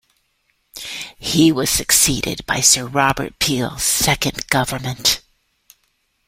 [1.19, 5.21] He was succeeded by Sir Robert Peel's second government.